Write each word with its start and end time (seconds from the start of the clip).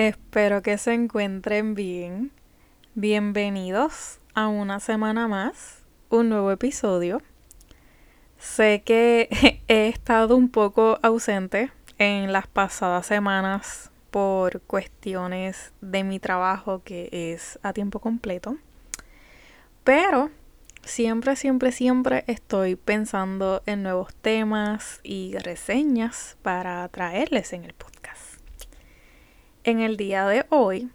Espero 0.00 0.62
que 0.62 0.78
se 0.78 0.94
encuentren 0.94 1.74
bien. 1.74 2.32
Bienvenidos 2.94 4.18
a 4.32 4.48
una 4.48 4.80
semana 4.80 5.28
más, 5.28 5.82
un 6.08 6.30
nuevo 6.30 6.50
episodio. 6.50 7.20
Sé 8.38 8.80
que 8.82 9.28
he 9.68 9.88
estado 9.88 10.36
un 10.36 10.48
poco 10.48 10.98
ausente 11.02 11.70
en 11.98 12.32
las 12.32 12.46
pasadas 12.46 13.04
semanas 13.04 13.90
por 14.10 14.62
cuestiones 14.62 15.74
de 15.82 16.02
mi 16.02 16.18
trabajo 16.18 16.80
que 16.82 17.10
es 17.12 17.58
a 17.62 17.74
tiempo 17.74 17.98
completo. 17.98 18.56
Pero 19.84 20.30
siempre, 20.82 21.36
siempre, 21.36 21.72
siempre 21.72 22.24
estoy 22.26 22.74
pensando 22.74 23.62
en 23.66 23.82
nuevos 23.82 24.14
temas 24.14 25.00
y 25.02 25.36
reseñas 25.36 26.38
para 26.40 26.88
traerles 26.88 27.52
en 27.52 27.64
el 27.64 27.74
podcast. 27.74 27.89
En 29.62 29.80
el 29.80 29.98
día 29.98 30.26
de 30.26 30.46
hoy 30.48 30.88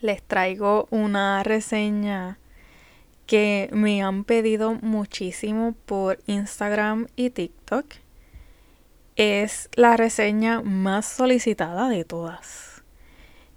les 0.00 0.22
traigo 0.22 0.86
una 0.90 1.42
reseña 1.42 2.38
que 3.26 3.68
me 3.72 4.04
han 4.04 4.22
pedido 4.22 4.74
muchísimo 4.74 5.74
por 5.84 6.20
Instagram 6.26 7.08
y 7.16 7.30
TikTok. 7.30 7.86
Es 9.16 9.68
la 9.74 9.96
reseña 9.96 10.62
más 10.62 11.06
solicitada 11.06 11.88
de 11.88 12.04
todas. 12.04 12.84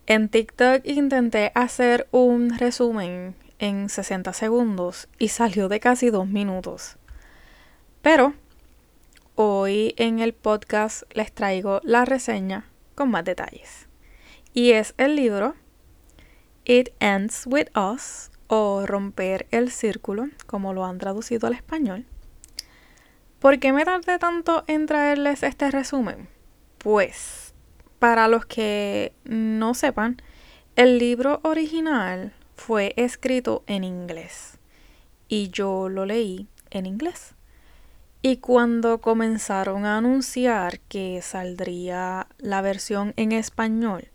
En 0.08 0.30
TikTok 0.30 0.82
intenté 0.86 1.52
hacer 1.54 2.08
un 2.10 2.58
resumen 2.58 3.36
en 3.60 3.90
60 3.90 4.34
segundos 4.34 5.08
y 5.20 5.28
salió 5.28 5.70
de 5.70 5.80
casi 5.80 6.10
dos 6.10 6.28
minutos. 6.28 6.98
Pero 8.02 8.34
hoy 9.36 9.94
en 9.98 10.18
el 10.18 10.34
podcast 10.34 11.04
les 11.14 11.32
traigo 11.32 11.80
la 11.84 12.06
reseña 12.06 12.66
con 12.96 13.12
más 13.12 13.24
detalles 13.24 13.89
y 14.54 14.72
es 14.72 14.94
el 14.98 15.16
libro 15.16 15.56
It 16.66 16.90
Ends 17.00 17.46
With 17.48 17.68
Us 17.78 18.32
o 18.48 18.86
Romper 18.86 19.48
el 19.52 19.72
Círculo, 19.72 20.28
como 20.46 20.74
lo 20.74 20.86
han 20.86 20.98
traducido 20.98 21.48
al 21.48 21.54
español. 21.54 22.06
¿Por 23.40 23.60
qué 23.60 23.72
me 23.72 23.86
tardé 23.86 24.20
tanto 24.20 24.64
en 24.68 24.86
traerles 24.86 25.44
este 25.44 25.72
resumen? 25.72 26.28
Pues, 26.78 27.54
para 28.00 28.28
los 28.28 28.46
que 28.46 29.14
no 29.24 29.74
sepan, 29.74 30.22
el 30.76 30.98
libro 30.98 31.40
original 31.44 32.34
fue 32.56 32.94
escrito 32.98 33.64
en 33.68 33.84
inglés 33.84 34.60
y 35.30 35.50
yo 35.50 35.88
lo 35.88 36.06
leí 36.06 36.48
en 36.72 36.86
inglés. 36.86 37.36
Y 38.22 38.38
cuando 38.38 39.00
comenzaron 39.00 39.86
a 39.86 39.98
anunciar 39.98 40.82
que 40.82 41.22
saldría 41.22 42.28
la 42.38 42.62
versión 42.62 43.14
en 43.16 43.32
español, 43.32 44.10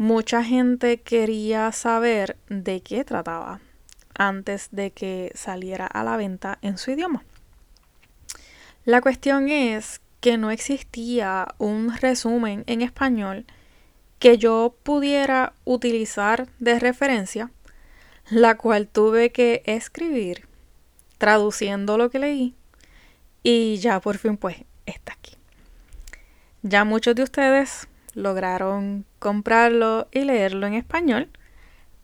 mucha 0.00 0.42
gente 0.42 1.02
quería 1.02 1.70
saber 1.72 2.38
de 2.48 2.80
qué 2.80 3.04
trataba 3.04 3.60
antes 4.14 4.70
de 4.72 4.92
que 4.92 5.30
saliera 5.34 5.86
a 5.86 6.02
la 6.02 6.16
venta 6.16 6.58
en 6.62 6.78
su 6.78 6.92
idioma. 6.92 7.22
La 8.86 9.02
cuestión 9.02 9.50
es 9.50 10.00
que 10.20 10.38
no 10.38 10.50
existía 10.50 11.48
un 11.58 11.94
resumen 11.94 12.64
en 12.66 12.80
español 12.80 13.44
que 14.18 14.38
yo 14.38 14.74
pudiera 14.84 15.52
utilizar 15.66 16.48
de 16.60 16.78
referencia, 16.78 17.50
la 18.30 18.56
cual 18.56 18.88
tuve 18.88 19.32
que 19.32 19.62
escribir 19.66 20.46
traduciendo 21.18 21.98
lo 21.98 22.08
que 22.08 22.20
leí 22.20 22.54
y 23.42 23.76
ya 23.76 24.00
por 24.00 24.16
fin 24.16 24.38
pues 24.38 24.64
está 24.86 25.12
aquí. 25.12 25.36
Ya 26.62 26.86
muchos 26.86 27.14
de 27.14 27.22
ustedes 27.22 27.86
lograron 28.14 29.04
comprarlo 29.20 30.08
y 30.10 30.22
leerlo 30.22 30.66
en 30.66 30.74
español, 30.74 31.28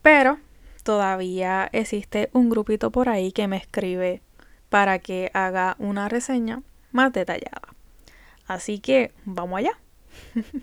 pero 0.03 0.38
todavía 0.84 1.69
existe 1.72 2.31
un 2.32 2.49
grupito 2.49 2.93
por 2.93 3.09
ahí 3.09 3.32
que 3.32 3.49
me 3.49 3.56
escribe 3.56 4.22
para 4.69 5.00
que 5.00 5.32
haga 5.34 5.75
una 5.81 6.09
reseña 6.09 6.62
más 6.93 7.12
detallada. 7.12 7.75
Así 8.47 8.78
que 8.78 9.12
vamos 9.25 9.59
allá. 9.59 9.72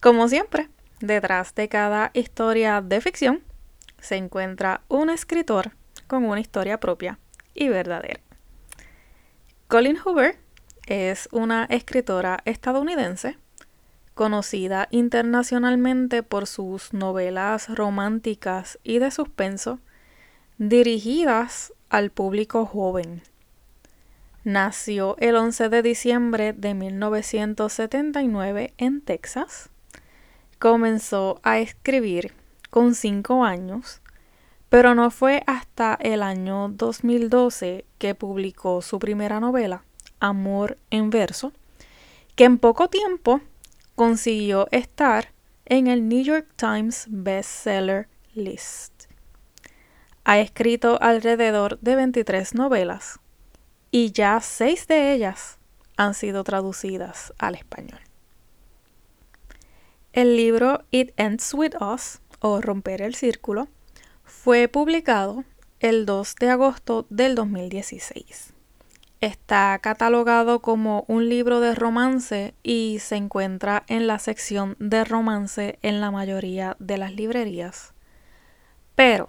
Como 0.00 0.28
siempre, 0.28 0.68
detrás 1.00 1.54
de 1.56 1.68
cada 1.68 2.12
historia 2.14 2.80
de 2.80 3.00
ficción 3.00 3.42
se 4.00 4.16
encuentra 4.16 4.82
un 4.86 5.10
escritor 5.10 5.72
con 6.06 6.24
una 6.24 6.40
historia 6.40 6.78
propia 6.78 7.18
y 7.54 7.68
verdadera. 7.68 8.20
Colin 9.66 9.96
Hoover 9.96 10.38
es 10.86 11.28
una 11.32 11.64
escritora 11.64 12.38
estadounidense 12.44 13.36
conocida 14.18 14.88
internacionalmente 14.90 16.24
por 16.24 16.48
sus 16.48 16.92
novelas 16.92 17.72
románticas 17.72 18.80
y 18.82 18.98
de 18.98 19.12
suspenso 19.12 19.78
dirigidas 20.58 21.72
al 21.88 22.10
público 22.10 22.66
joven. 22.66 23.22
Nació 24.42 25.14
el 25.20 25.36
11 25.36 25.68
de 25.68 25.82
diciembre 25.82 26.52
de 26.52 26.74
1979 26.74 28.74
en 28.76 29.02
Texas. 29.02 29.70
Comenzó 30.58 31.38
a 31.44 31.60
escribir 31.60 32.32
con 32.70 32.96
cinco 32.96 33.44
años, 33.44 34.00
pero 34.68 34.96
no 34.96 35.12
fue 35.12 35.44
hasta 35.46 35.96
el 36.00 36.24
año 36.24 36.70
2012 36.70 37.84
que 37.98 38.16
publicó 38.16 38.82
su 38.82 38.98
primera 38.98 39.38
novela, 39.38 39.84
Amor 40.18 40.76
en 40.90 41.10
verso, 41.10 41.52
que 42.34 42.42
en 42.42 42.58
poco 42.58 42.88
tiempo 42.88 43.40
consiguió 43.98 44.68
estar 44.70 45.32
en 45.66 45.88
el 45.88 46.08
New 46.08 46.22
York 46.22 46.46
Times 46.54 47.06
Bestseller 47.10 48.08
List. 48.32 49.06
Ha 50.22 50.38
escrito 50.38 51.02
alrededor 51.02 51.80
de 51.80 51.96
23 51.96 52.54
novelas 52.54 53.18
y 53.90 54.12
ya 54.12 54.40
seis 54.40 54.86
de 54.86 55.12
ellas 55.12 55.58
han 55.96 56.14
sido 56.14 56.44
traducidas 56.44 57.34
al 57.38 57.56
español. 57.56 57.98
El 60.12 60.36
libro 60.36 60.84
It 60.92 61.10
Ends 61.16 61.52
With 61.52 61.74
Us 61.80 62.20
o 62.38 62.60
Romper 62.60 63.02
el 63.02 63.16
Círculo 63.16 63.66
fue 64.22 64.68
publicado 64.68 65.42
el 65.80 66.06
2 66.06 66.36
de 66.36 66.50
agosto 66.50 67.06
del 67.10 67.34
2016. 67.34 68.54
Está 69.20 69.76
catalogado 69.80 70.60
como 70.60 71.04
un 71.08 71.28
libro 71.28 71.58
de 71.58 71.74
romance 71.74 72.54
y 72.62 72.98
se 73.00 73.16
encuentra 73.16 73.82
en 73.88 74.06
la 74.06 74.20
sección 74.20 74.76
de 74.78 75.04
romance 75.04 75.80
en 75.82 76.00
la 76.00 76.12
mayoría 76.12 76.76
de 76.78 76.98
las 76.98 77.12
librerías. 77.12 77.94
Pero 78.94 79.28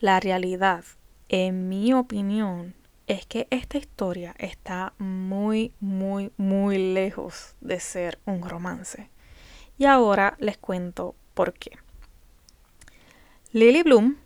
la 0.00 0.18
realidad, 0.18 0.84
en 1.28 1.68
mi 1.68 1.92
opinión, 1.92 2.74
es 3.06 3.24
que 3.24 3.46
esta 3.50 3.78
historia 3.78 4.34
está 4.38 4.92
muy, 4.98 5.72
muy, 5.78 6.32
muy 6.36 6.92
lejos 6.92 7.54
de 7.60 7.78
ser 7.78 8.18
un 8.26 8.48
romance. 8.48 9.08
Y 9.78 9.84
ahora 9.84 10.36
les 10.40 10.58
cuento 10.58 11.14
por 11.34 11.52
qué. 11.52 11.78
Lily 13.52 13.82
Bloom 13.84 14.16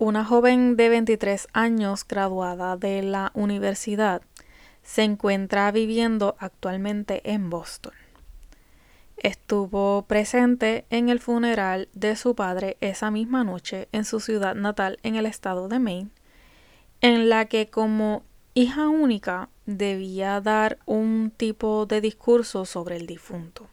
una 0.00 0.24
joven 0.24 0.76
de 0.76 0.88
23 0.88 1.48
años 1.52 2.06
graduada 2.08 2.78
de 2.78 3.02
la 3.02 3.32
universidad 3.34 4.22
se 4.82 5.02
encuentra 5.02 5.70
viviendo 5.72 6.36
actualmente 6.38 7.20
en 7.30 7.50
Boston. 7.50 7.92
Estuvo 9.18 10.06
presente 10.08 10.86
en 10.88 11.10
el 11.10 11.20
funeral 11.20 11.90
de 11.92 12.16
su 12.16 12.34
padre 12.34 12.78
esa 12.80 13.10
misma 13.10 13.44
noche 13.44 13.90
en 13.92 14.06
su 14.06 14.20
ciudad 14.20 14.54
natal 14.54 14.98
en 15.02 15.16
el 15.16 15.26
estado 15.26 15.68
de 15.68 15.78
Maine, 15.78 16.08
en 17.02 17.28
la 17.28 17.44
que 17.44 17.68
como 17.68 18.22
hija 18.54 18.88
única 18.88 19.50
debía 19.66 20.40
dar 20.40 20.78
un 20.86 21.30
tipo 21.36 21.84
de 21.84 22.00
discurso 22.00 22.64
sobre 22.64 22.96
el 22.96 23.06
difunto. 23.06 23.68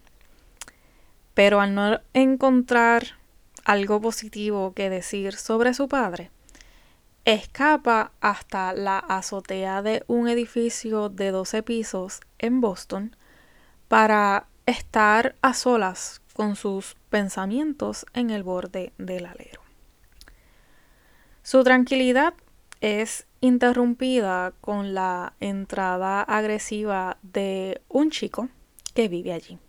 Pero 1.34 1.62
al 1.62 1.74
no 1.74 2.02
encontrar 2.14 3.16
algo 3.68 4.00
positivo 4.00 4.72
que 4.74 4.90
decir 4.90 5.36
sobre 5.36 5.74
su 5.74 5.90
padre, 5.90 6.31
escapa 7.25 8.14
hasta 8.22 8.72
la 8.72 8.98
azotea 8.98 9.81
de 9.81 10.06
un 10.08 10.30
edificio 10.30 11.10
de 11.10 11.31
12 11.31 11.64
pisos 11.64 12.22
en 12.40 12.62
Boston 12.62 13.14
para 13.90 14.48
estar 14.66 15.36
a 15.42 15.54
solas 15.54 16.22
con 16.34 16.56
sus 16.56 16.96
pensamientos 17.10 18.06
en 18.14 18.30
el 18.30 18.44
borde 18.44 18.94
del 18.98 19.25
alero. 19.25 19.62
Su 21.44 21.66
tranquilidad 21.66 22.34
es 22.80 23.28
interrumpida 23.42 24.54
con 24.62 24.94
la 24.94 25.34
entrada 25.42 26.22
agresiva 26.22 27.18
de 27.22 27.81
un 27.90 28.12
chico 28.12 28.48
que 28.94 29.10
vive 29.10 29.34
allí. 29.34 29.60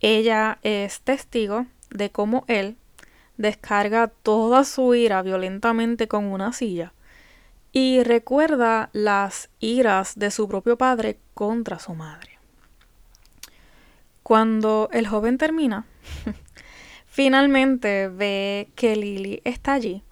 Ella 0.00 0.58
es 0.62 1.02
testigo 1.02 1.66
de 1.90 2.10
cómo 2.10 2.44
él 2.48 2.76
descarga 3.36 4.08
toda 4.08 4.64
su 4.64 4.94
ira 4.94 5.22
violentamente 5.22 6.08
con 6.08 6.24
una 6.24 6.52
silla 6.52 6.92
y 7.72 8.02
recuerda 8.02 8.88
las 8.92 9.50
iras 9.60 10.18
de 10.18 10.30
su 10.30 10.48
propio 10.48 10.78
padre 10.78 11.18
contra 11.34 11.78
su 11.78 11.94
madre. 11.94 12.38
Cuando 14.22 14.88
el 14.92 15.06
joven 15.06 15.38
termina, 15.38 15.84
finalmente 17.06 18.08
ve 18.08 18.70
que 18.74 18.96
Lily 18.96 19.42
está 19.44 19.74
allí 19.74 20.02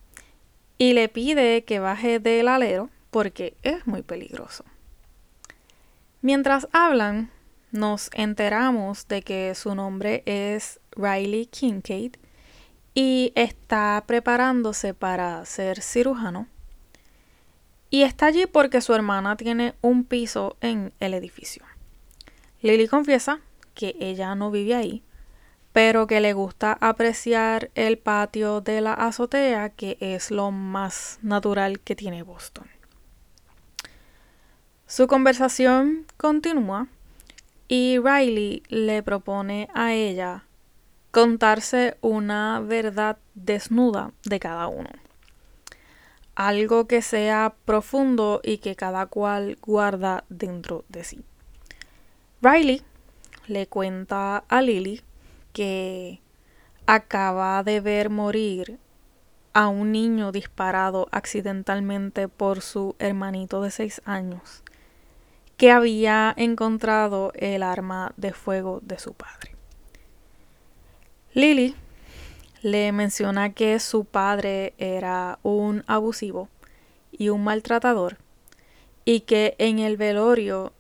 y 0.77 0.93
le 0.93 1.09
pide 1.09 1.65
que 1.65 1.81
baje 1.81 2.21
del 2.21 2.49
alero 2.49 2.91
porque 3.11 3.57
es 3.63 3.87
muy 3.87 4.03
peligroso. 4.03 4.65
Mientras 6.21 6.69
hablan, 6.73 7.31
nos 7.71 8.11
enteramos 8.13 9.09
de 9.09 9.23
que 9.23 9.55
su 9.55 9.75
nombre 9.75 10.23
es 10.27 10.81
Riley 10.97 11.47
Kincaid 11.47 12.17
y 12.95 13.33
está 13.35 14.03
preparándose 14.07 14.95
para 14.95 15.45
ser 15.45 15.83
cirujano. 15.83 16.47
Y 17.91 18.03
está 18.03 18.27
allí 18.27 18.47
porque 18.47 18.81
su 18.81 18.95
hermana 18.95 19.37
tiene 19.37 19.75
un 19.81 20.05
piso 20.05 20.57
en 20.61 20.93
el 21.01 21.15
edificio. 21.15 21.65
Lily 22.61 22.89
confiesa 22.89 23.41
que 23.75 23.95
ella 24.01 24.35
no 24.35 24.51
vive 24.51 24.75
ahí, 24.75 25.03
pero 25.73 26.07
que 26.07 26.21
le 26.21 26.33
gusta 26.33 26.79
apreciar 26.81 27.71
el 27.75 27.99
patio 27.99 28.61
de 28.61 28.81
la 28.81 28.95
azotea, 28.95 29.71
que 29.71 29.97
es 30.01 30.31
lo 30.31 30.51
más 30.51 31.19
natural 31.23 31.81
que 31.81 31.97
tiene 31.97 32.23
Boston. 32.23 32.67
Su 34.87 35.07
conversación 35.07 36.07
continúa 36.17 36.87
y 37.69 37.99
Riley 37.99 38.63
le 38.69 39.03
propone 39.03 39.69
a 39.75 39.93
ella 39.93 40.45
contarse 41.15 41.97
una 42.01 42.59
verdad 42.59 43.19
desnuda 43.37 44.11
de 44.25 44.41
cada 44.41 44.67
uno. 44.67 44.91
Algo 46.35 46.89
que 46.89 47.03
sea 47.03 47.55
profundo 47.65 48.41
y 48.43 48.59
que 48.59 48.75
cada 48.75 49.07
cual 49.07 49.57
guarda 49.63 50.25
dentro 50.29 50.85
de 50.89 51.05
sí. 51.05 51.25
Riley 52.43 52.83
le 53.47 53.69
cuenta 53.69 54.39
a 54.49 54.61
Lily 54.61 55.03
que 55.53 56.21
acaba 56.85 57.63
de 57.63 57.81
ver 57.81 58.11
morir 58.11 58.81
a 59.53 59.69
un 59.69 59.93
niño 59.93 60.33
disparado 60.33 61.07
accidentalmente 61.13 62.27
por 62.27 62.61
su 62.61 62.97
hermanito 62.99 63.63
de 63.63 63.71
seis 63.71 64.03
años, 64.05 64.65
que 65.57 65.71
había 65.71 66.35
encontrado 66.37 67.31
el 67.37 67.63
arma 67.63 68.13
de 68.17 68.33
fuego 68.33 68.81
de 68.83 68.99
su 68.99 69.15
padre. 69.15 69.54
Lily 71.35 71.75
le 72.63 72.93
menciona 72.93 73.53
que 73.53 73.81
su 73.81 74.05
padre 74.05 74.73
era 74.79 75.41
un 75.43 75.83
abusivo 75.89 76.49
y 77.11 77.29
un 77.29 77.43
maltratador 77.43 78.19
y 79.05 79.21
que 79.21 79.57
en 79.59 79.81
el 79.81 79.97
velorio 79.97 80.73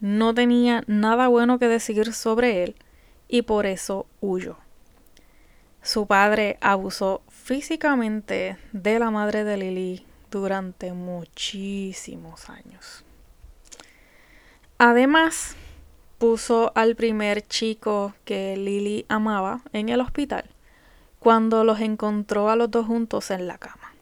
no 0.00 0.34
tenía 0.34 0.82
nada 0.88 1.28
bueno 1.28 1.60
que 1.60 1.68
decir 1.68 2.12
sobre 2.12 2.64
él 2.64 2.74
y 3.28 3.42
por 3.42 3.66
eso 3.66 4.06
huyó. 4.20 4.56
Su 5.82 6.08
padre 6.08 6.58
abusó 6.60 7.22
físicamente 7.28 8.56
de 8.72 8.98
la 8.98 9.12
madre 9.12 9.44
de 9.44 9.56
Lily 9.56 10.04
durante 10.32 10.92
muchísimos 10.92 12.50
años. 12.50 13.04
Además, 14.78 15.54
puso 16.18 16.72
al 16.74 16.96
primer 16.96 17.42
chico 17.42 18.14
que 18.24 18.56
Lily 18.56 19.06
amaba 19.08 19.62
en 19.72 19.88
el 19.88 20.00
hospital 20.00 20.44
cuando 21.18 21.64
los 21.64 21.80
encontró 21.80 22.50
a 22.50 22.56
los 22.56 22.70
dos 22.70 22.86
juntos 22.86 23.30
en 23.30 23.46
la 23.46 23.58
cama. 23.58 23.94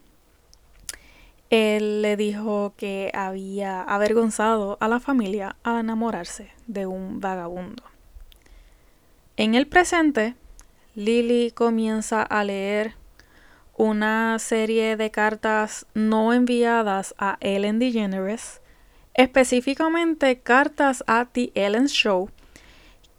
Él 1.50 2.00
le 2.00 2.16
dijo 2.16 2.72
que 2.78 3.12
había 3.12 3.82
avergonzado 3.82 4.78
a 4.80 4.88
la 4.88 5.00
familia 5.00 5.56
al 5.62 5.80
enamorarse 5.80 6.50
de 6.66 6.86
un 6.86 7.20
vagabundo. 7.20 7.82
En 9.36 9.54
el 9.54 9.66
presente, 9.66 10.34
Lily 10.94 11.50
comienza 11.50 12.22
a 12.22 12.42
leer 12.42 12.94
una 13.76 14.38
serie 14.38 14.96
de 14.96 15.10
cartas 15.10 15.84
no 15.92 16.32
enviadas 16.32 17.14
a 17.18 17.36
Ellen 17.40 17.78
DeGeneres 17.78 18.61
específicamente 19.14 20.40
cartas 20.40 21.04
a 21.06 21.26
The 21.26 21.52
Ellen 21.54 21.86
Show 21.86 22.30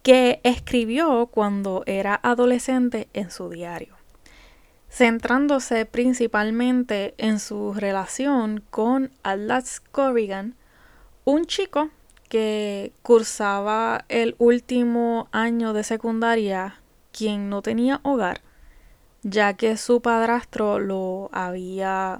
que 0.03 0.41
escribió 0.43 1.27
cuando 1.27 1.83
era 1.85 2.19
adolescente 2.21 3.07
en 3.13 3.31
su 3.31 3.49
diario, 3.49 3.95
centrándose 4.89 5.85
principalmente 5.85 7.15
en 7.17 7.39
su 7.39 7.73
relación 7.73 8.63
con 8.69 9.11
Atlas 9.23 9.79
Corrigan, 9.79 10.55
un 11.23 11.45
chico 11.45 11.89
que 12.27 12.91
cursaba 13.01 14.03
el 14.09 14.35
último 14.39 15.29
año 15.31 15.71
de 15.71 15.85
secundaria, 15.85 16.81
quien 17.13 17.49
no 17.49 17.61
tenía 17.61 18.01
hogar, 18.03 18.41
ya 19.21 19.53
que 19.53 19.77
su 19.77 20.01
padrastro 20.01 20.79
lo 20.79 21.29
había 21.31 22.19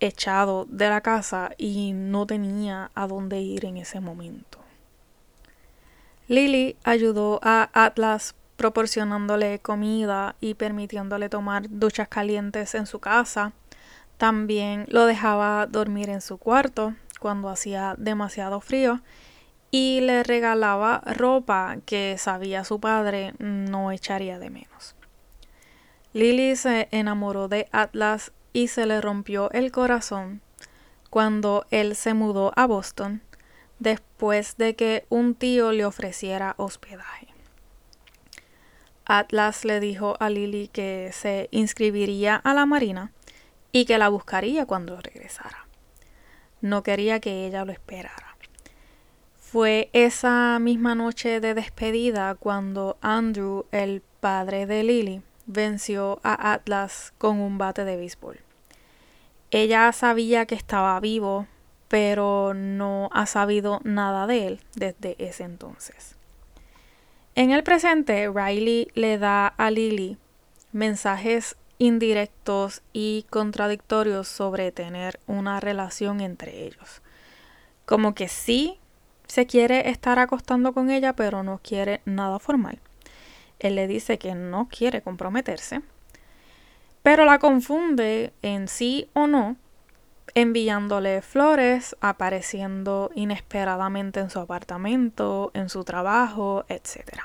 echado 0.00 0.66
de 0.68 0.88
la 0.88 1.00
casa 1.00 1.50
y 1.58 1.92
no 1.92 2.26
tenía 2.26 2.90
a 2.94 3.06
dónde 3.06 3.40
ir 3.40 3.64
en 3.64 3.76
ese 3.76 4.00
momento. 4.00 4.58
Lily 6.28 6.76
ayudó 6.84 7.40
a 7.42 7.70
Atlas 7.72 8.34
proporcionándole 8.56 9.60
comida 9.60 10.34
y 10.40 10.54
permitiéndole 10.54 11.28
tomar 11.28 11.66
duchas 11.70 12.08
calientes 12.08 12.74
en 12.74 12.86
su 12.86 12.98
casa. 12.98 13.52
También 14.18 14.84
lo 14.88 15.06
dejaba 15.06 15.66
dormir 15.66 16.10
en 16.10 16.20
su 16.20 16.38
cuarto 16.38 16.94
cuando 17.20 17.48
hacía 17.48 17.94
demasiado 17.96 18.60
frío 18.60 19.00
y 19.70 20.00
le 20.00 20.22
regalaba 20.22 21.02
ropa 21.06 21.76
que 21.86 22.16
sabía 22.18 22.64
su 22.64 22.80
padre 22.80 23.34
no 23.38 23.92
echaría 23.92 24.38
de 24.38 24.50
menos. 24.50 24.94
Lily 26.12 26.56
se 26.56 26.88
enamoró 26.90 27.48
de 27.48 27.68
Atlas 27.70 28.32
y 28.58 28.66
se 28.66 28.86
le 28.86 29.00
rompió 29.00 29.52
el 29.52 29.70
corazón 29.70 30.40
cuando 31.10 31.64
él 31.70 31.94
se 31.94 32.12
mudó 32.12 32.52
a 32.56 32.66
Boston 32.66 33.22
después 33.78 34.56
de 34.56 34.74
que 34.74 35.06
un 35.10 35.36
tío 35.36 35.70
le 35.70 35.84
ofreciera 35.84 36.56
hospedaje. 36.56 37.28
Atlas 39.04 39.64
le 39.64 39.78
dijo 39.78 40.16
a 40.18 40.28
Lily 40.28 40.66
que 40.72 41.10
se 41.12 41.46
inscribiría 41.52 42.34
a 42.34 42.52
la 42.52 42.66
Marina 42.66 43.12
y 43.70 43.84
que 43.84 43.96
la 43.96 44.08
buscaría 44.08 44.66
cuando 44.66 45.00
regresara. 45.00 45.68
No 46.60 46.82
quería 46.82 47.20
que 47.20 47.46
ella 47.46 47.64
lo 47.64 47.70
esperara. 47.70 48.36
Fue 49.38 49.88
esa 49.92 50.58
misma 50.58 50.96
noche 50.96 51.38
de 51.38 51.54
despedida 51.54 52.34
cuando 52.34 52.98
Andrew, 53.02 53.66
el 53.70 54.02
padre 54.18 54.66
de 54.66 54.82
Lily, 54.82 55.22
venció 55.46 56.18
a 56.24 56.52
Atlas 56.54 57.14
con 57.18 57.38
un 57.38 57.56
bate 57.56 57.84
de 57.84 57.96
béisbol. 57.96 58.47
Ella 59.50 59.90
sabía 59.92 60.46
que 60.46 60.54
estaba 60.54 60.98
vivo, 61.00 61.46
pero 61.88 62.52
no 62.54 63.08
ha 63.12 63.26
sabido 63.26 63.80
nada 63.84 64.26
de 64.26 64.46
él 64.46 64.60
desde 64.74 65.16
ese 65.18 65.44
entonces. 65.44 66.16
En 67.34 67.50
el 67.50 67.62
presente, 67.62 68.28
Riley 68.28 68.88
le 68.94 69.16
da 69.16 69.46
a 69.46 69.70
Lily 69.70 70.18
mensajes 70.72 71.56
indirectos 71.78 72.82
y 72.92 73.24
contradictorios 73.30 74.28
sobre 74.28 74.72
tener 74.72 75.20
una 75.26 75.60
relación 75.60 76.20
entre 76.20 76.64
ellos. 76.64 77.00
Como 77.86 78.14
que 78.14 78.28
sí 78.28 78.78
se 79.28 79.46
quiere 79.46 79.88
estar 79.88 80.18
acostando 80.18 80.72
con 80.74 80.90
ella, 80.90 81.14
pero 81.14 81.42
no 81.42 81.60
quiere 81.62 82.02
nada 82.04 82.38
formal. 82.38 82.80
Él 83.60 83.76
le 83.76 83.86
dice 83.86 84.18
que 84.18 84.34
no 84.34 84.68
quiere 84.68 85.02
comprometerse, 85.02 85.80
pero 87.08 87.24
la 87.24 87.38
confunde 87.38 88.34
en 88.42 88.68
sí 88.68 89.08
o 89.14 89.26
no, 89.26 89.56
enviándole 90.34 91.22
flores, 91.22 91.96
apareciendo 92.02 93.10
inesperadamente 93.14 94.20
en 94.20 94.28
su 94.28 94.40
apartamento, 94.40 95.50
en 95.54 95.70
su 95.70 95.84
trabajo, 95.84 96.66
etc. 96.68 97.22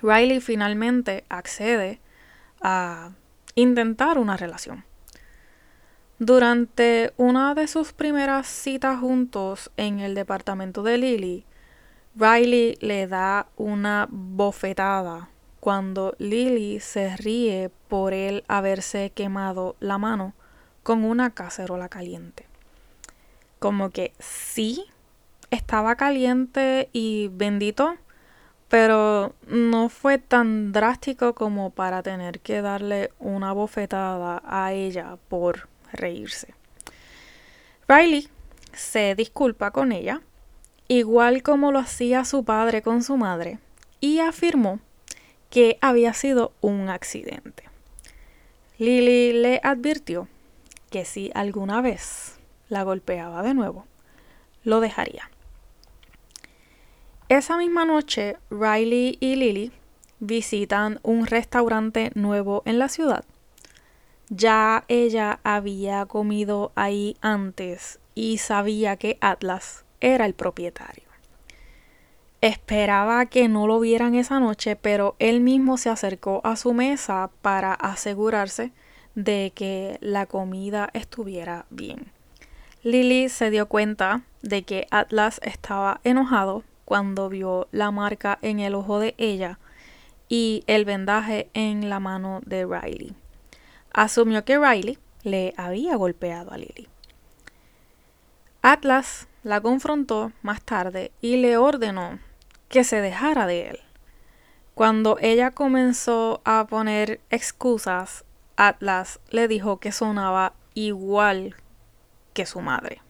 Riley 0.00 0.40
finalmente 0.40 1.26
accede 1.28 2.00
a 2.62 3.10
intentar 3.54 4.16
una 4.16 4.38
relación. 4.38 4.86
Durante 6.18 7.12
una 7.18 7.54
de 7.54 7.66
sus 7.66 7.92
primeras 7.92 8.46
citas 8.46 8.98
juntos 8.98 9.70
en 9.76 10.00
el 10.00 10.14
departamento 10.14 10.82
de 10.82 10.96
Lily, 10.96 11.44
Riley 12.14 12.78
le 12.80 13.06
da 13.06 13.48
una 13.56 14.08
bofetada 14.10 15.28
cuando 15.66 16.14
Lily 16.18 16.78
se 16.78 17.16
ríe 17.16 17.72
por 17.88 18.14
él 18.14 18.44
haberse 18.46 19.10
quemado 19.10 19.74
la 19.80 19.98
mano 19.98 20.32
con 20.84 21.02
una 21.02 21.30
cacerola 21.30 21.88
caliente. 21.88 22.46
Como 23.58 23.90
que 23.90 24.12
sí, 24.20 24.84
estaba 25.50 25.96
caliente 25.96 26.88
y 26.92 27.30
bendito, 27.32 27.96
pero 28.68 29.34
no 29.48 29.88
fue 29.88 30.18
tan 30.18 30.70
drástico 30.70 31.34
como 31.34 31.70
para 31.70 32.00
tener 32.00 32.38
que 32.38 32.62
darle 32.62 33.10
una 33.18 33.52
bofetada 33.52 34.42
a 34.46 34.72
ella 34.72 35.18
por 35.28 35.68
reírse. 35.92 36.54
Riley 37.88 38.28
se 38.72 39.16
disculpa 39.16 39.72
con 39.72 39.90
ella, 39.90 40.22
igual 40.86 41.42
como 41.42 41.72
lo 41.72 41.80
hacía 41.80 42.24
su 42.24 42.44
padre 42.44 42.82
con 42.82 43.02
su 43.02 43.16
madre, 43.16 43.58
y 43.98 44.20
afirmó 44.20 44.78
que 45.50 45.78
había 45.80 46.12
sido 46.14 46.52
un 46.60 46.88
accidente. 46.88 47.64
Lily 48.78 49.32
le 49.32 49.60
advirtió 49.62 50.28
que 50.90 51.04
si 51.04 51.30
alguna 51.34 51.80
vez 51.80 52.38
la 52.68 52.82
golpeaba 52.82 53.42
de 53.42 53.54
nuevo, 53.54 53.86
lo 54.64 54.80
dejaría. 54.80 55.30
Esa 57.28 57.56
misma 57.56 57.84
noche, 57.84 58.36
Riley 58.50 59.18
y 59.20 59.36
Lily 59.36 59.72
visitan 60.20 61.00
un 61.02 61.26
restaurante 61.26 62.10
nuevo 62.14 62.62
en 62.66 62.78
la 62.78 62.88
ciudad. 62.88 63.24
Ya 64.28 64.84
ella 64.88 65.40
había 65.44 66.06
comido 66.06 66.72
ahí 66.74 67.16
antes 67.20 68.00
y 68.14 68.38
sabía 68.38 68.96
que 68.96 69.18
Atlas 69.20 69.84
era 70.00 70.26
el 70.26 70.34
propietario. 70.34 71.05
Esperaba 72.40 73.26
que 73.26 73.48
no 73.48 73.66
lo 73.66 73.80
vieran 73.80 74.14
esa 74.14 74.40
noche, 74.40 74.76
pero 74.76 75.16
él 75.18 75.40
mismo 75.40 75.78
se 75.78 75.88
acercó 75.88 76.40
a 76.44 76.56
su 76.56 76.74
mesa 76.74 77.30
para 77.40 77.72
asegurarse 77.72 78.72
de 79.14 79.52
que 79.54 79.98
la 80.02 80.26
comida 80.26 80.90
estuviera 80.92 81.64
bien. 81.70 82.12
Lily 82.82 83.30
se 83.30 83.50
dio 83.50 83.66
cuenta 83.66 84.22
de 84.42 84.62
que 84.62 84.86
Atlas 84.90 85.40
estaba 85.42 86.00
enojado 86.04 86.62
cuando 86.84 87.28
vio 87.28 87.68
la 87.72 87.90
marca 87.90 88.38
en 88.42 88.60
el 88.60 88.74
ojo 88.74 89.00
de 89.00 89.14
ella 89.18 89.58
y 90.28 90.62
el 90.66 90.84
vendaje 90.84 91.48
en 91.54 91.88
la 91.88 92.00
mano 92.00 92.42
de 92.44 92.66
Riley. 92.66 93.14
Asumió 93.92 94.44
que 94.44 94.58
Riley 94.58 94.98
le 95.22 95.54
había 95.56 95.96
golpeado 95.96 96.52
a 96.52 96.58
Lily. 96.58 96.86
Atlas 98.62 99.26
la 99.42 99.60
confrontó 99.60 100.32
más 100.42 100.62
tarde 100.62 101.12
y 101.20 101.36
le 101.36 101.56
ordenó 101.56 102.18
que 102.68 102.84
se 102.84 103.00
dejara 103.00 103.46
de 103.46 103.68
él. 103.68 103.80
Cuando 104.74 105.18
ella 105.20 105.50
comenzó 105.50 106.42
a 106.44 106.66
poner 106.66 107.20
excusas, 107.30 108.24
Atlas 108.56 109.20
le 109.30 109.48
dijo 109.48 109.78
que 109.78 109.92
sonaba 109.92 110.54
igual 110.74 111.56
que 112.34 112.46
su 112.46 112.60
madre. 112.60 113.00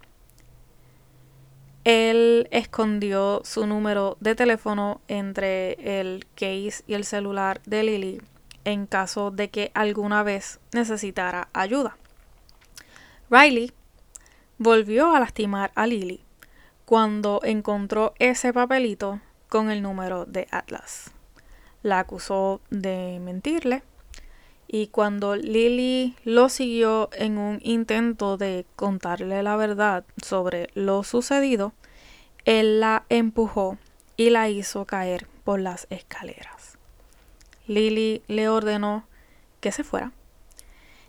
Él 1.84 2.48
escondió 2.50 3.42
su 3.44 3.66
número 3.66 4.16
de 4.20 4.34
teléfono 4.34 5.00
entre 5.08 6.00
el 6.00 6.26
case 6.34 6.82
y 6.86 6.94
el 6.94 7.04
celular 7.04 7.60
de 7.64 7.82
Lily 7.84 8.22
en 8.64 8.86
caso 8.86 9.30
de 9.30 9.50
que 9.50 9.70
alguna 9.74 10.24
vez 10.24 10.58
necesitara 10.72 11.48
ayuda. 11.52 11.96
Riley 13.30 13.72
volvió 14.58 15.14
a 15.14 15.20
lastimar 15.20 15.70
a 15.76 15.86
Lily 15.86 16.20
cuando 16.84 17.40
encontró 17.44 18.14
ese 18.18 18.52
papelito 18.52 19.20
con 19.48 19.70
el 19.70 19.82
número 19.82 20.24
de 20.26 20.48
Atlas. 20.50 21.10
La 21.82 22.00
acusó 22.00 22.60
de 22.70 23.20
mentirle 23.20 23.82
y 24.68 24.88
cuando 24.88 25.36
Lily 25.36 26.16
lo 26.24 26.48
siguió 26.48 27.08
en 27.12 27.38
un 27.38 27.60
intento 27.62 28.36
de 28.36 28.66
contarle 28.74 29.42
la 29.42 29.56
verdad 29.56 30.04
sobre 30.22 30.68
lo 30.74 31.04
sucedido, 31.04 31.72
él 32.44 32.80
la 32.80 33.04
empujó 33.08 33.78
y 34.16 34.30
la 34.30 34.48
hizo 34.48 34.84
caer 34.84 35.28
por 35.44 35.60
las 35.60 35.86
escaleras. 35.90 36.78
Lily 37.66 38.22
le 38.26 38.48
ordenó 38.48 39.06
que 39.60 39.72
se 39.72 39.84
fuera. 39.84 40.12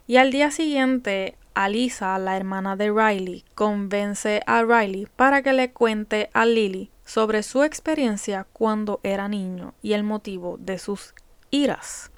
Y 0.06 0.18
al 0.18 0.32
día 0.32 0.52
siguiente, 0.52 1.36
Alisa, 1.54 2.18
la 2.20 2.38
hermana 2.38 2.76
de 2.76 2.92
Riley, 2.92 3.44
convence 3.56 4.42
a 4.46 4.64
Riley 4.64 5.08
para 5.16 5.42
que 5.42 5.54
le 5.54 5.72
cuente 5.72 6.30
a 6.34 6.46
Lily 6.46 6.92
sobre 7.08 7.42
su 7.42 7.64
experiencia 7.64 8.46
cuando 8.52 9.00
era 9.02 9.30
niño 9.30 9.74
y 9.82 9.94
el 9.94 10.04
motivo 10.04 10.58
de 10.60 10.78
sus 10.78 11.16
iras. 11.52 12.12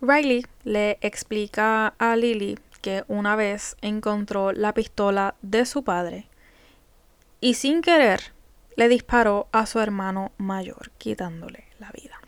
Riley 0.00 0.44
le 0.64 0.98
explica 1.00 1.94
a 1.98 2.16
Lily 2.16 2.58
que 2.80 3.04
una 3.06 3.36
vez 3.36 3.76
encontró 3.80 4.50
la 4.50 4.74
pistola 4.74 5.36
de 5.40 5.64
su 5.64 5.84
padre 5.84 6.26
y 7.40 7.54
sin 7.54 7.80
querer 7.80 8.32
le 8.76 8.88
disparó 8.88 9.46
a 9.52 9.66
su 9.66 9.78
hermano 9.78 10.32
mayor, 10.36 10.90
quitándole 10.98 11.66
la 11.78 11.92
vida. 11.92 12.20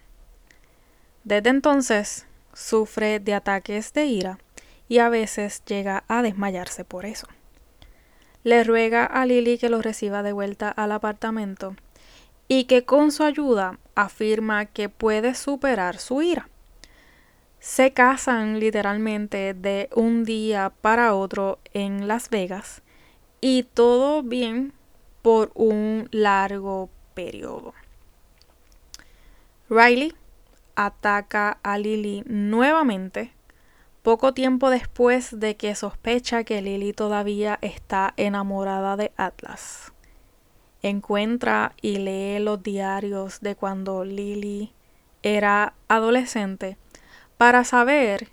Desde 1.25 1.50
entonces 1.50 2.26
sufre 2.52 3.19
de 3.19 3.35
ataques 3.35 3.93
de 3.93 4.04
ira 4.07 4.38
y 4.88 4.99
a 4.99 5.09
veces 5.09 5.64
llega 5.64 6.04
a 6.07 6.23
desmayarse 6.23 6.85
por 6.85 7.04
eso. 7.04 7.26
Le 8.44 8.62
ruega 8.62 9.04
a 9.04 9.26
Lily 9.26 9.58
que 9.58 9.68
lo 9.68 9.82
reciba 9.82 10.22
de 10.22 10.32
vuelta 10.32 10.70
al 10.70 10.92
apartamento 10.92 11.74
y 12.46 12.64
que 12.64 12.84
con 12.84 13.10
su 13.10 13.24
ayuda 13.24 13.78
afirma 13.96 14.66
que 14.66 14.88
puede 14.88 15.34
superar 15.34 15.98
su 15.98 16.22
ira 16.22 16.48
se 17.64 17.94
casan 17.94 18.60
literalmente 18.60 19.54
de 19.54 19.88
un 19.94 20.24
día 20.24 20.70
para 20.82 21.14
otro 21.14 21.60
en 21.72 22.06
Las 22.06 22.28
Vegas 22.28 22.82
y 23.40 23.62
todo 23.62 24.22
bien 24.22 24.74
por 25.22 25.50
un 25.54 26.10
largo 26.10 26.90
periodo. 27.14 27.72
Riley 29.70 30.12
ataca 30.76 31.56
a 31.62 31.78
Lily 31.78 32.22
nuevamente 32.26 33.32
poco 34.04 34.34
tiempo 34.34 34.68
después 34.68 35.40
de 35.40 35.56
que 35.56 35.75
sospecha 35.75 36.44
que 36.44 36.61
Lily 36.61 36.92
todavía 36.92 37.58
está 37.62 38.12
enamorada 38.18 38.99
de 38.99 39.12
Atlas. 39.16 39.94
Encuentra 40.82 41.73
y 41.80 41.96
lee 41.96 42.38
los 42.38 42.62
diarios 42.62 43.40
de 43.40 43.56
cuando 43.56 44.04
Lily 44.04 44.75
era 45.23 45.73
adolescente 45.88 46.76
para 47.38 47.64
saber 47.64 48.28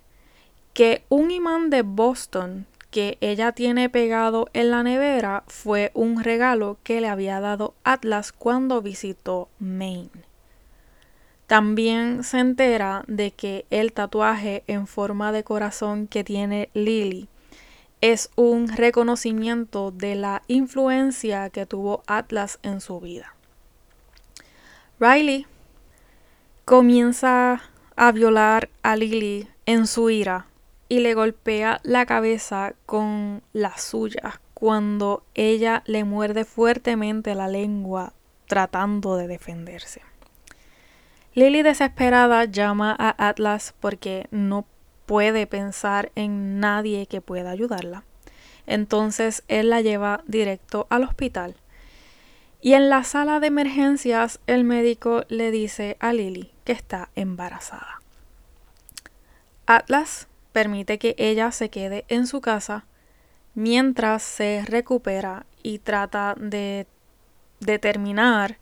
que 0.74 1.06
un 1.08 1.30
imán 1.30 1.70
de 1.70 1.80
Boston 1.80 2.66
que 2.90 3.16
ella 3.22 3.52
tiene 3.52 3.88
pegado 3.88 4.50
en 4.52 4.70
la 4.70 4.82
nevera 4.82 5.42
fue 5.46 5.90
un 5.94 6.22
regalo 6.22 6.76
que 6.82 7.00
le 7.00 7.08
había 7.08 7.40
dado 7.40 7.72
Atlas 7.82 8.32
cuando 8.32 8.82
visitó 8.82 9.48
Maine. 9.58 10.31
También 11.52 12.24
se 12.24 12.38
entera 12.38 13.04
de 13.08 13.30
que 13.30 13.66
el 13.68 13.92
tatuaje 13.92 14.64
en 14.68 14.86
forma 14.86 15.32
de 15.32 15.44
corazón 15.44 16.06
que 16.06 16.24
tiene 16.24 16.70
Lily 16.72 17.28
es 18.00 18.30
un 18.36 18.68
reconocimiento 18.68 19.90
de 19.90 20.14
la 20.14 20.40
influencia 20.48 21.50
que 21.50 21.66
tuvo 21.66 22.04
Atlas 22.06 22.58
en 22.62 22.80
su 22.80 23.00
vida. 23.00 23.34
Riley 24.98 25.46
comienza 26.64 27.60
a 27.96 28.12
violar 28.12 28.70
a 28.82 28.96
Lily 28.96 29.46
en 29.66 29.86
su 29.86 30.08
ira 30.08 30.46
y 30.88 31.00
le 31.00 31.12
golpea 31.12 31.80
la 31.82 32.06
cabeza 32.06 32.72
con 32.86 33.42
la 33.52 33.76
suya 33.76 34.40
cuando 34.54 35.22
ella 35.34 35.82
le 35.84 36.04
muerde 36.04 36.46
fuertemente 36.46 37.34
la 37.34 37.48
lengua 37.48 38.14
tratando 38.46 39.18
de 39.18 39.28
defenderse. 39.28 40.11
Lily 41.34 41.62
desesperada 41.62 42.44
llama 42.44 42.94
a 42.98 43.28
Atlas 43.28 43.74
porque 43.80 44.26
no 44.30 44.66
puede 45.06 45.46
pensar 45.46 46.12
en 46.14 46.60
nadie 46.60 47.06
que 47.06 47.22
pueda 47.22 47.50
ayudarla. 47.50 48.04
Entonces 48.66 49.42
él 49.48 49.70
la 49.70 49.80
lleva 49.80 50.22
directo 50.26 50.86
al 50.90 51.04
hospital. 51.04 51.56
Y 52.60 52.74
en 52.74 52.90
la 52.90 53.02
sala 53.02 53.40
de 53.40 53.46
emergencias 53.46 54.40
el 54.46 54.64
médico 54.64 55.24
le 55.28 55.50
dice 55.50 55.96
a 56.00 56.12
Lily 56.12 56.52
que 56.64 56.72
está 56.72 57.08
embarazada. 57.14 58.02
Atlas 59.66 60.28
permite 60.52 60.98
que 60.98 61.14
ella 61.16 61.50
se 61.50 61.70
quede 61.70 62.04
en 62.08 62.26
su 62.26 62.42
casa 62.42 62.84
mientras 63.54 64.22
se 64.22 64.64
recupera 64.66 65.46
y 65.62 65.78
trata 65.78 66.34
de 66.38 66.86
determinar 67.60 68.58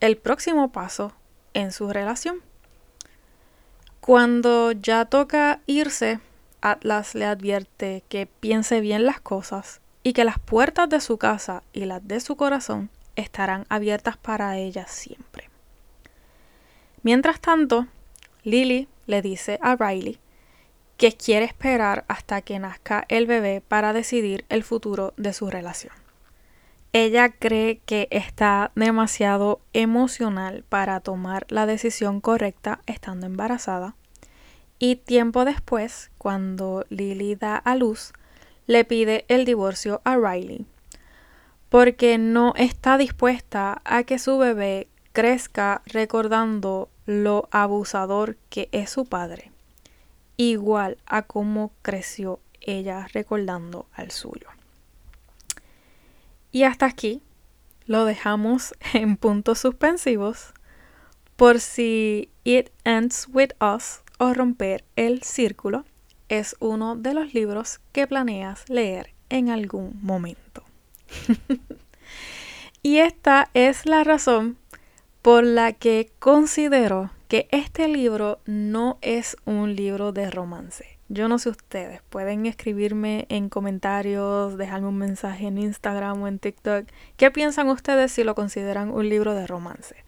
el 0.00 0.16
próximo 0.16 0.72
paso 0.72 1.12
en 1.54 1.72
su 1.72 1.92
relación. 1.92 2.42
Cuando 4.00 4.72
ya 4.72 5.04
toca 5.04 5.60
irse, 5.66 6.20
Atlas 6.60 7.14
le 7.14 7.24
advierte 7.24 8.02
que 8.08 8.26
piense 8.26 8.80
bien 8.80 9.06
las 9.06 9.20
cosas 9.20 9.80
y 10.02 10.12
que 10.12 10.24
las 10.24 10.38
puertas 10.38 10.88
de 10.88 11.00
su 11.00 11.18
casa 11.18 11.62
y 11.72 11.84
las 11.84 12.06
de 12.06 12.20
su 12.20 12.36
corazón 12.36 12.90
estarán 13.16 13.66
abiertas 13.68 14.16
para 14.16 14.56
ella 14.56 14.86
siempre. 14.86 15.50
Mientras 17.02 17.40
tanto, 17.40 17.86
Lily 18.42 18.88
le 19.06 19.22
dice 19.22 19.58
a 19.62 19.76
Riley 19.76 20.18
que 20.96 21.12
quiere 21.12 21.46
esperar 21.46 22.04
hasta 22.08 22.42
que 22.42 22.58
nazca 22.58 23.06
el 23.08 23.26
bebé 23.26 23.62
para 23.66 23.92
decidir 23.92 24.44
el 24.48 24.64
futuro 24.64 25.14
de 25.16 25.32
su 25.32 25.48
relación. 25.50 25.94
Ella 26.92 27.30
cree 27.30 27.78
que 27.86 28.08
está 28.10 28.72
demasiado 28.74 29.60
emocional 29.72 30.64
para 30.68 31.00
tomar 31.00 31.46
la 31.48 31.66
decisión 31.66 32.20
correcta 32.20 32.80
estando 32.86 33.26
embarazada 33.26 33.94
y 34.78 34.96
tiempo 34.96 35.44
después, 35.44 36.10
cuando 36.18 36.84
Lily 36.88 37.36
da 37.36 37.56
a 37.56 37.76
luz, 37.76 38.12
le 38.66 38.84
pide 38.84 39.24
el 39.28 39.44
divorcio 39.44 40.00
a 40.04 40.16
Riley 40.16 40.66
porque 41.70 42.18
no 42.18 42.52
está 42.56 42.98
dispuesta 42.98 43.80
a 43.84 44.02
que 44.02 44.18
su 44.18 44.36
bebé 44.36 44.88
crezca 45.12 45.82
recordando 45.86 46.90
lo 47.06 47.48
abusador 47.52 48.36
que 48.48 48.68
es 48.72 48.90
su 48.90 49.04
padre, 49.04 49.52
igual 50.36 50.98
a 51.06 51.22
cómo 51.22 51.72
creció 51.82 52.40
ella 52.60 53.06
recordando 53.12 53.86
al 53.92 54.10
suyo. 54.10 54.48
Y 56.52 56.64
hasta 56.64 56.86
aquí 56.86 57.22
lo 57.86 58.04
dejamos 58.04 58.74
en 58.94 59.16
puntos 59.16 59.60
suspensivos 59.60 60.52
por 61.36 61.60
si 61.60 62.30
It 62.44 62.70
Ends 62.84 63.28
With 63.32 63.52
Us 63.60 64.00
o 64.18 64.34
Romper 64.34 64.84
el 64.96 65.22
Círculo 65.22 65.84
es 66.28 66.54
uno 66.60 66.96
de 66.96 67.14
los 67.14 67.34
libros 67.34 67.80
que 67.92 68.06
planeas 68.06 68.68
leer 68.68 69.14
en 69.30 69.48
algún 69.48 69.98
momento. 70.02 70.62
y 72.82 72.98
esta 72.98 73.50
es 73.54 73.86
la 73.86 74.04
razón 74.04 74.58
por 75.22 75.44
la 75.44 75.72
que 75.72 76.12
considero 76.18 77.10
que 77.28 77.48
este 77.50 77.88
libro 77.88 78.40
no 78.44 78.98
es 79.00 79.36
un 79.44 79.74
libro 79.74 80.12
de 80.12 80.30
romance. 80.30 80.99
Yo 81.12 81.26
no 81.26 81.40
sé 81.40 81.48
ustedes, 81.48 82.02
pueden 82.08 82.46
escribirme 82.46 83.26
en 83.30 83.48
comentarios, 83.48 84.56
dejarme 84.56 84.86
un 84.86 84.98
mensaje 84.98 85.48
en 85.48 85.58
Instagram 85.58 86.22
o 86.22 86.28
en 86.28 86.38
TikTok. 86.38 86.86
¿Qué 87.16 87.32
piensan 87.32 87.68
ustedes 87.68 88.12
si 88.12 88.22
lo 88.22 88.36
consideran 88.36 88.92
un 88.92 89.08
libro 89.08 89.34
de 89.34 89.48
romance? 89.48 90.04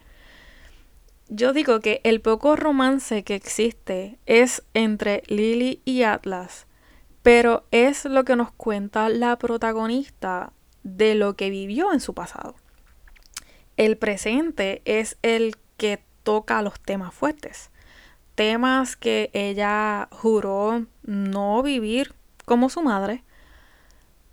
Yo 1.27 1.51
digo 1.51 1.81
que 1.81 1.99
el 2.05 2.21
poco 2.21 2.55
romance 2.55 3.25
que 3.25 3.35
existe 3.35 4.17
es 4.25 4.63
entre 4.73 5.23
Lily 5.27 5.81
y 5.83 6.03
Atlas, 6.03 6.67
pero 7.21 7.65
es 7.71 8.05
lo 8.05 8.23
que 8.23 8.37
nos 8.37 8.53
cuenta 8.53 9.09
la 9.09 9.37
protagonista 9.37 10.53
de 10.83 11.15
lo 11.15 11.35
que 11.35 11.49
vivió 11.49 11.91
en 11.91 11.99
su 11.99 12.13
pasado. 12.13 12.55
El 13.75 13.97
presente 13.97 14.81
es 14.85 15.17
el 15.21 15.57
que 15.75 16.01
toca 16.23 16.61
los 16.61 16.79
temas 16.79 17.13
fuertes, 17.13 17.71
temas 18.35 18.95
que 18.95 19.29
ella 19.33 20.07
juró 20.11 20.85
no 21.03 21.63
vivir 21.63 22.13
como 22.45 22.69
su 22.69 22.81
madre, 22.81 23.23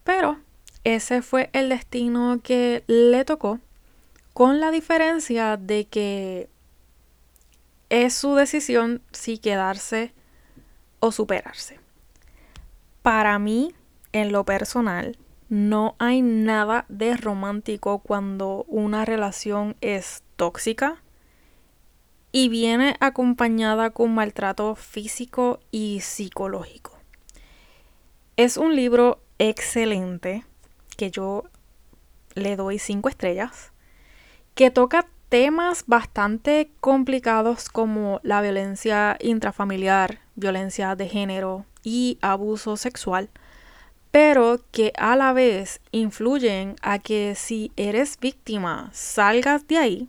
pero 0.05 0.39
ese 0.85 1.23
fue 1.23 1.51
el 1.53 1.69
destino 1.69 2.41
que 2.43 2.85
le 2.87 3.25
tocó, 3.25 3.61
con 4.33 4.61
la 4.61 4.71
diferencia 4.71 5.57
de 5.57 5.87
que 5.87 6.49
es 7.91 8.15
su 8.15 8.35
decisión 8.35 9.03
si 9.13 9.39
quedarse 9.39 10.15
o 11.01 11.13
superarse. 11.13 11.81
Para 13.03 13.39
mí, 13.39 13.75
en 14.13 14.33
lo 14.33 14.45
personal, 14.45 15.19
no 15.49 15.97
hay 15.99 16.23
nada 16.23 16.85
de 16.89 17.17
romántico 17.17 17.99
cuando 17.99 18.65
una 18.69 19.05
relación 19.05 19.77
es 19.81 20.23
tóxica 20.37 21.03
y 22.33 22.49
viene 22.49 22.97
acompañada 23.01 23.91
con 23.91 24.15
maltrato 24.15 24.75
físico 24.75 25.61
y 25.71 26.01
psicológico. 26.01 26.99
Es 28.37 28.57
un 28.57 28.75
libro 28.75 29.21
excelente 29.39 30.45
que 30.97 31.11
yo 31.11 31.45
le 32.35 32.57
doy 32.57 32.79
cinco 32.79 33.09
estrellas, 33.09 33.73
que 34.55 34.71
toca 34.71 35.07
temas 35.29 35.85
bastante 35.87 36.71
complicados 36.81 37.69
como 37.69 38.21
la 38.23 38.41
violencia 38.41 39.17
intrafamiliar, 39.21 40.21
violencia 40.35 40.97
de 40.97 41.09
género 41.09 41.67
y 41.83 42.19
abuso 42.21 42.77
sexual 42.77 43.31
pero 44.11 44.61
que 44.73 44.93
a 44.99 45.17
la 45.17 45.33
vez 45.33 45.81
influyen 45.93 46.77
a 46.83 46.99
que 46.99 47.35
si 47.35 47.73
eres 47.77 48.19
víctima 48.19 48.91
salgas 48.93 49.67
de 49.69 49.79
ahí 49.79 50.09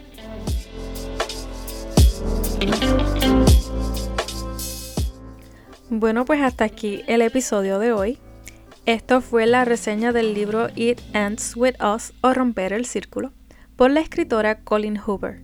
Bueno, 5.92 6.26
pues 6.26 6.42
hasta 6.42 6.64
aquí 6.64 7.04
el 7.06 7.22
episodio 7.22 7.78
de 7.78 7.92
hoy. 7.92 8.18
Esto 8.88 9.22
fue 9.22 9.46
la 9.46 9.64
reseña 9.64 10.12
del 10.12 10.34
libro 10.34 10.70
It 10.76 11.02
Ends 11.14 11.56
With 11.56 11.76
Us 11.84 12.14
o 12.22 12.34
Romper 12.34 12.74
el 12.74 12.86
Círculo 12.86 13.32
por 13.76 13.92
la 13.92 14.00
escritora 14.00 14.62
Colin 14.62 14.98
Hoover. 14.98 15.44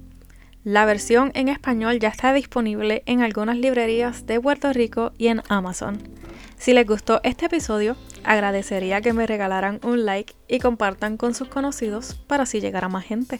La 0.64 0.86
versión 0.86 1.32
en 1.36 1.50
español 1.50 2.00
ya 2.00 2.10
está 2.10 2.34
disponible 2.34 3.04
en 3.06 3.22
algunas 3.22 3.58
librerías 3.58 4.26
de 4.26 4.42
Puerto 4.42 4.74
Rico 4.74 5.14
y 5.20 5.28
en 5.28 5.44
Amazon. 5.50 6.00
Si 6.66 6.74
les 6.74 6.88
gustó 6.88 7.22
este 7.22 7.46
episodio, 7.46 7.96
agradecería 8.24 9.00
que 9.00 9.14
me 9.14 9.28
regalaran 9.28 9.80
un 9.84 10.04
like 10.04 10.34
y 10.48 10.58
compartan 10.58 11.16
con 11.16 11.36
sus 11.36 11.48
conocidos 11.48 12.16
para 12.26 12.42
así 12.42 12.60
llegar 12.60 12.84
a 12.84 12.90
más 12.90 13.06
gente. 13.06 13.40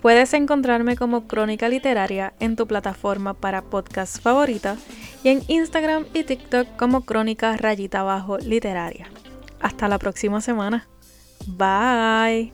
Puedes 0.00 0.32
encontrarme 0.32 0.96
como 0.96 1.26
Crónica 1.26 1.68
Literaria 1.68 2.34
en 2.38 2.54
tu 2.54 2.68
plataforma 2.68 3.34
para 3.34 3.62
podcast 3.62 4.22
favorita 4.22 4.76
y 5.24 5.30
en 5.30 5.42
Instagram 5.48 6.04
y 6.14 6.22
TikTok 6.22 6.76
como 6.76 7.04
Crónica 7.04 7.56
Rayita 7.56 8.02
Abajo 8.02 8.38
Literaria. 8.38 9.08
Hasta 9.58 9.88
la 9.88 9.98
próxima 9.98 10.40
semana. 10.40 10.86
Bye. 11.48 12.52